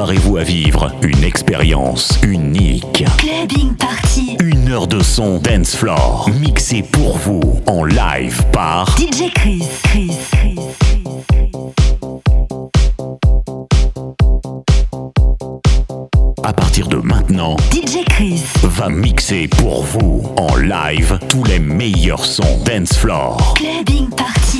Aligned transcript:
Préparez-vous 0.00 0.38
à 0.38 0.44
vivre 0.44 0.92
une 1.02 1.24
expérience 1.24 2.18
unique. 2.22 3.04
Clubbing 3.18 3.74
Party. 3.74 4.38
Une 4.40 4.72
heure 4.72 4.86
de 4.86 5.02
son 5.02 5.36
dance 5.36 5.76
floor 5.76 6.26
mixé 6.40 6.82
pour 6.82 7.18
vous 7.18 7.60
en 7.66 7.84
live 7.84 8.42
par 8.50 8.96
DJ 8.96 9.30
Chris. 9.34 9.62
Chris. 9.82 10.16
Chris. 10.32 10.56
À 16.44 16.54
partir 16.54 16.88
de 16.88 16.96
maintenant, 16.96 17.58
DJ 17.70 18.02
Chris 18.08 18.42
va 18.62 18.88
mixer 18.88 19.48
pour 19.48 19.82
vous 19.82 20.22
en 20.38 20.56
live 20.56 21.18
tous 21.28 21.44
les 21.44 21.58
meilleurs 21.58 22.24
sons 22.24 22.64
dance 22.64 22.96
floor. 22.96 23.52
Clubbing 23.58 24.08
Party. 24.08 24.59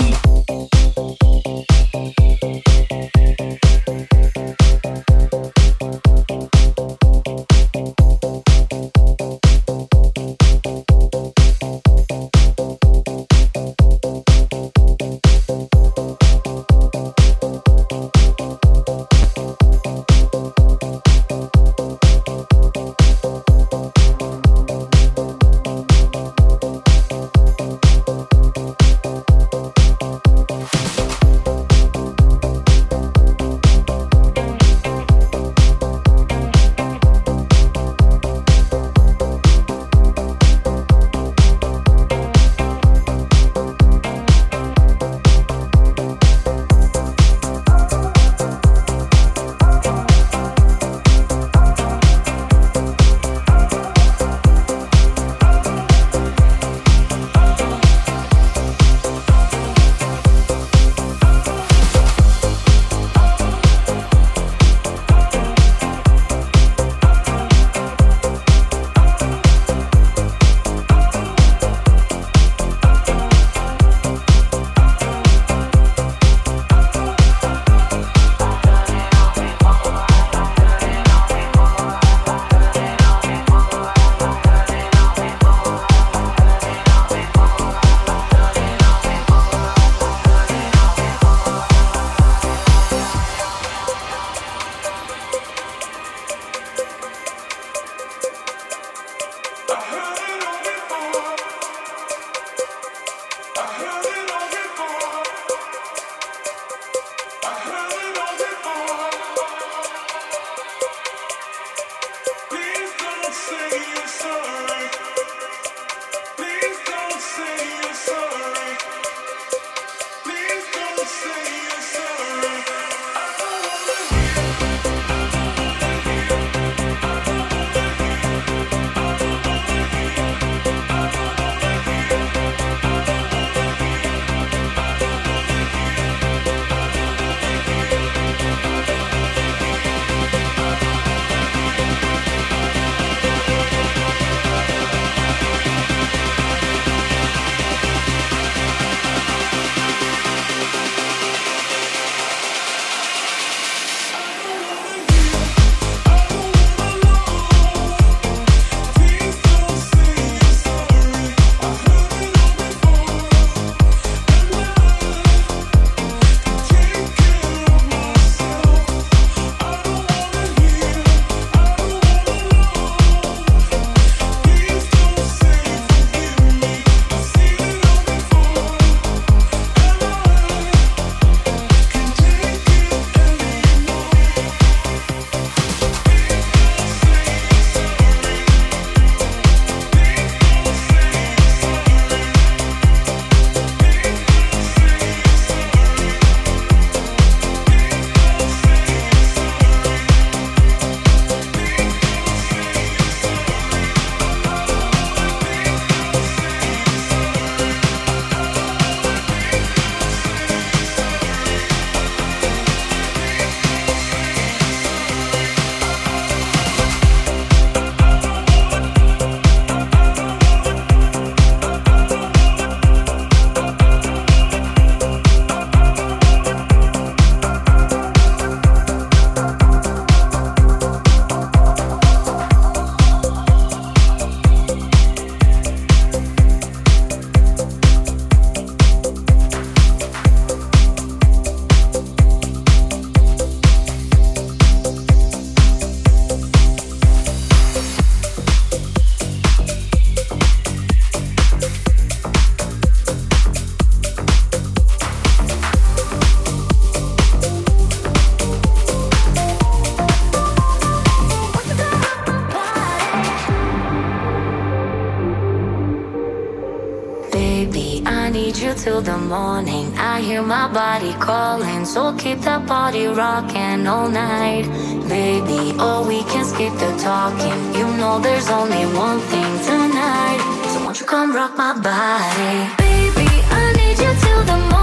So 272.00 272.14
keep 272.16 272.40
that 272.48 272.66
body 272.66 273.08
rocking 273.08 273.86
all 273.86 274.08
night. 274.08 274.64
Baby, 275.06 275.76
oh, 275.78 276.02
we 276.08 276.22
can 276.32 276.46
skip 276.46 276.72
the 276.78 276.90
talking. 276.96 277.60
You 277.74 277.86
know 277.98 278.18
there's 278.18 278.48
only 278.48 278.86
one 278.96 279.20
thing 279.28 279.52
tonight. 279.68 280.40
So 280.72 280.82
won't 280.82 280.98
you 280.98 281.04
come 281.04 281.36
rock 281.36 281.58
my 281.58 281.74
body? 281.74 282.56
Baby, 282.78 283.28
I 283.60 283.64
need 283.76 283.98
you 283.98 284.12
till 284.24 284.44
the 284.44 284.56
morning. 284.56 284.79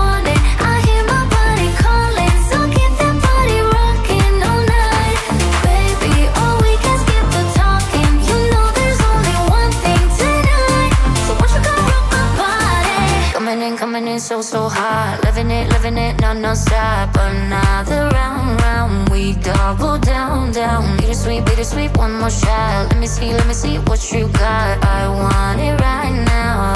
Having 15.38 15.52
it, 15.52 15.70
living 15.70 15.98
it, 16.00 16.20
no, 16.20 16.34
no 16.34 16.56
stop. 16.56 17.16
Another 17.16 18.10
round, 18.10 18.60
round, 18.60 19.10
we 19.10 19.34
double 19.34 20.00
down, 20.00 20.52
down. 20.52 20.98
Bittersweet, 20.98 21.46
bittersweet, 21.46 21.96
one 21.96 22.14
more 22.14 22.32
shot. 22.32 22.88
Let 22.90 22.98
me 22.98 23.06
see, 23.06 23.32
let 23.34 23.46
me 23.46 23.54
see 23.54 23.78
what 23.78 24.02
you 24.12 24.30
got. 24.30 24.84
I 24.84 25.08
want 25.08 25.62
it 25.62 25.80
right 25.80 26.26
now, 26.26 26.74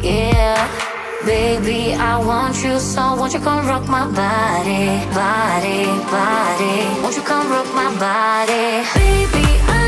yeah. 0.00 0.54
Baby, 1.26 1.94
I 1.94 2.24
want 2.24 2.62
you 2.62 2.78
so. 2.78 3.16
Won't 3.16 3.34
you 3.34 3.40
come 3.40 3.66
rock 3.66 3.88
my 3.88 4.06
body, 4.06 5.02
body, 5.12 5.86
body? 6.06 7.02
Won't 7.02 7.16
you 7.16 7.22
come 7.22 7.50
rock 7.50 7.66
my 7.74 7.90
body, 7.98 8.86
baby? 8.94 9.44
I 9.66 9.87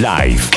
Live. 0.00 0.49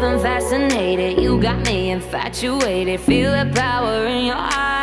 24 0.00 0.18
7 0.18 0.20
fascinated, 0.20 1.22
you 1.22 1.38
got 1.38 1.62
me 1.66 1.90
infatuated. 1.90 3.00
Feel 3.00 3.32
the 3.32 3.52
power 3.54 4.06
in 4.06 4.24
your 4.26 4.36
eyes. 4.36 4.79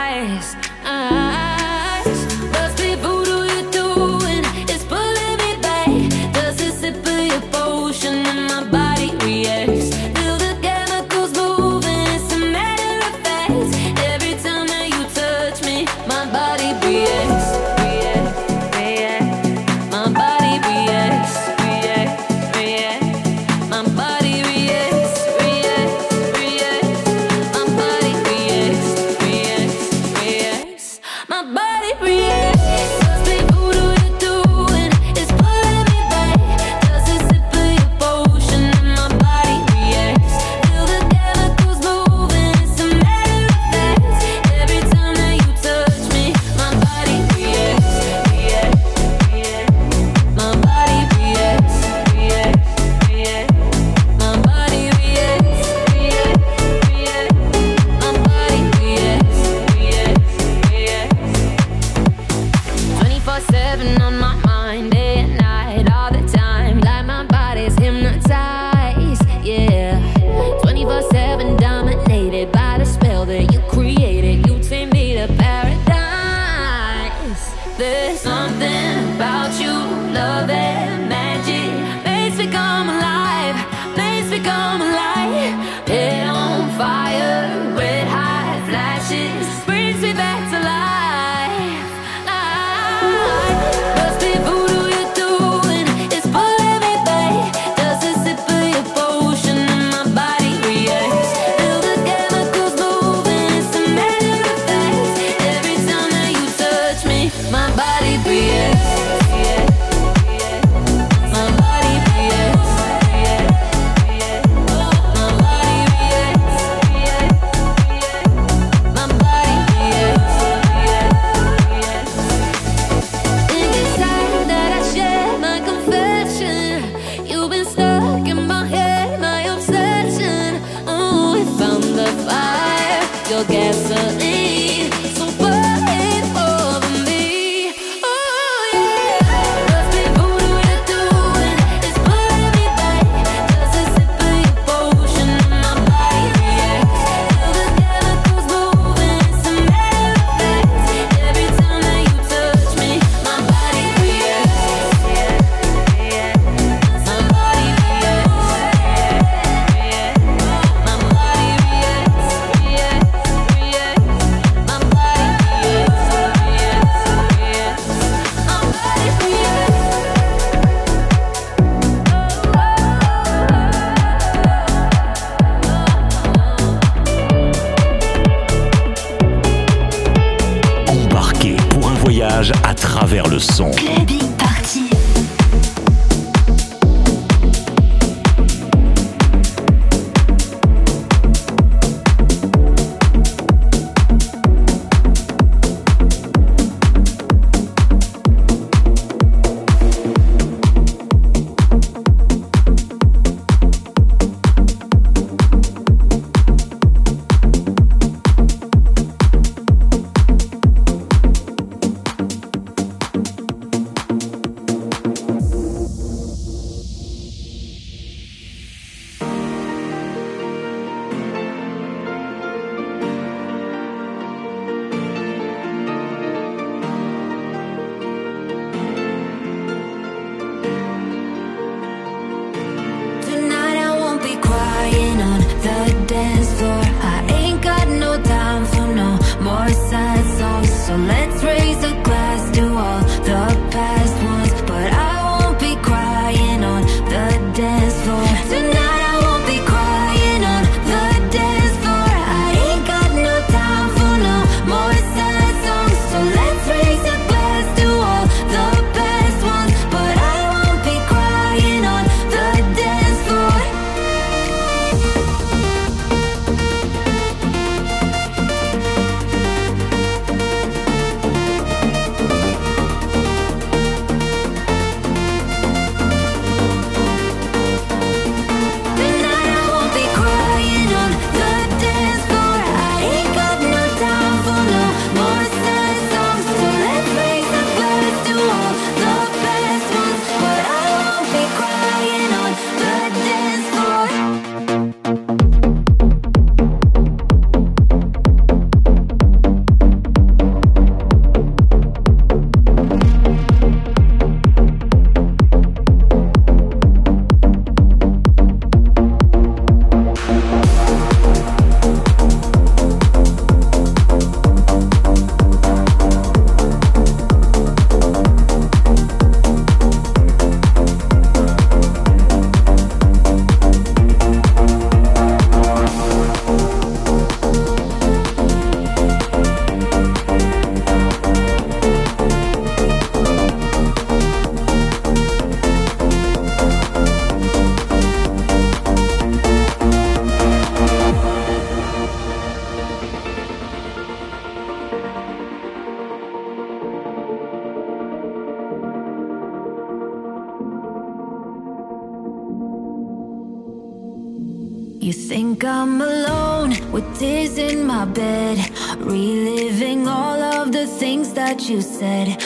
You 361.70 361.82
said. 361.82 362.37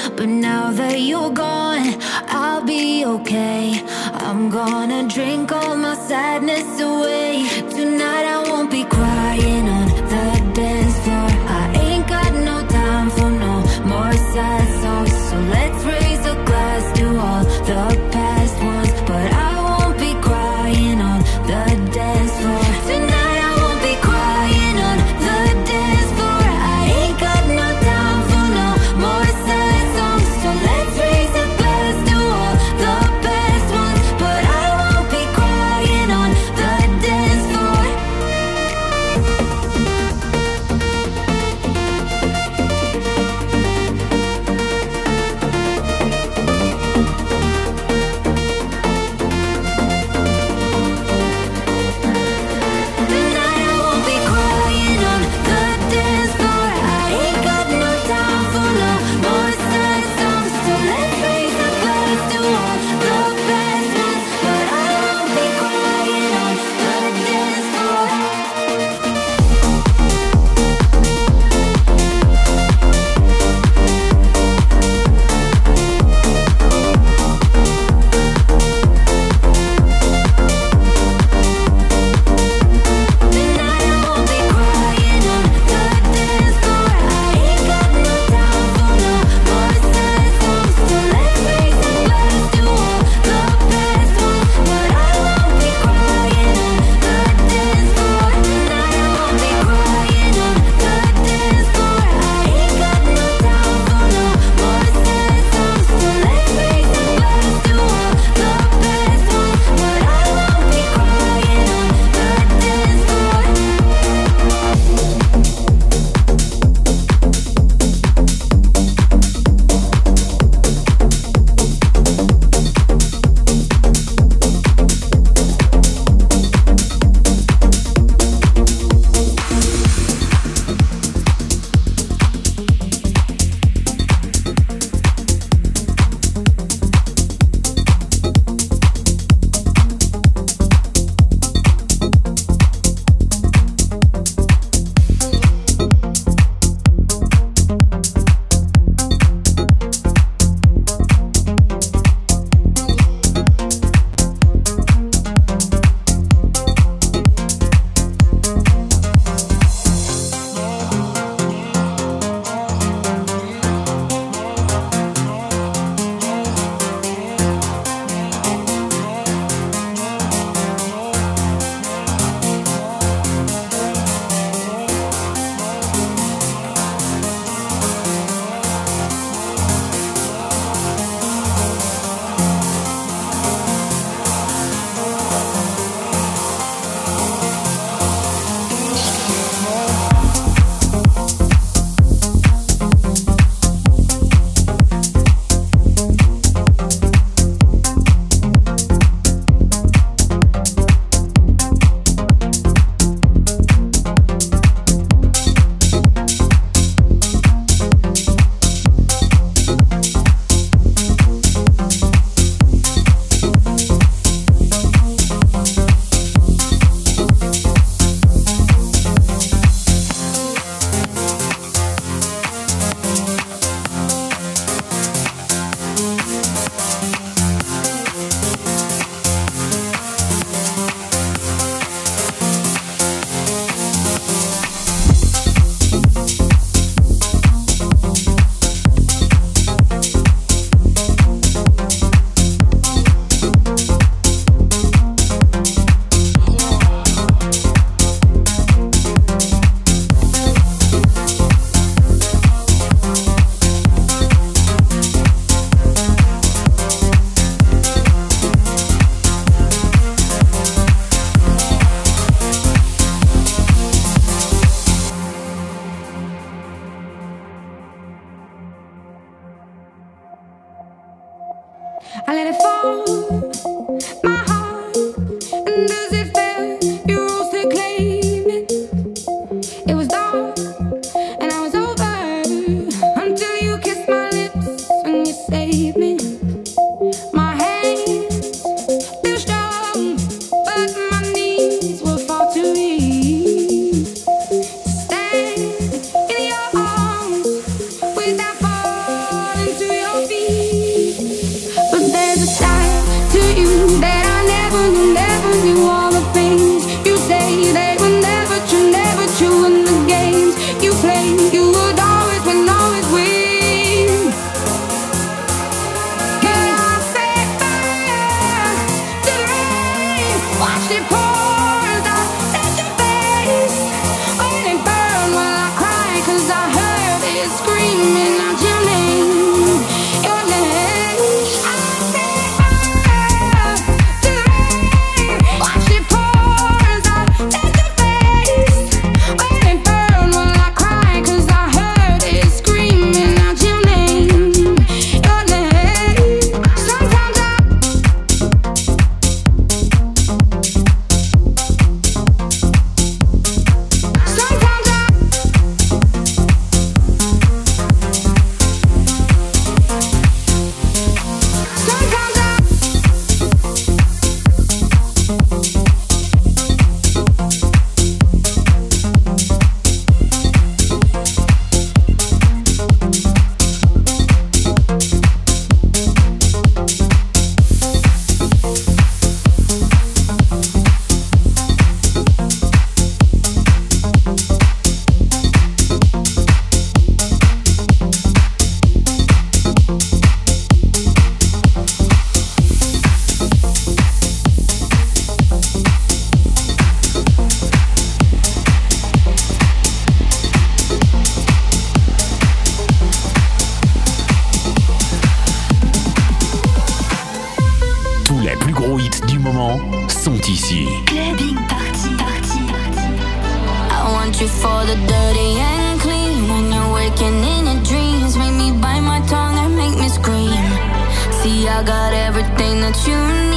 That 422.92 423.08
you 423.08 423.16
need. 423.44 423.51